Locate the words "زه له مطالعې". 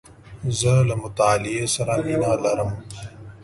0.59-1.65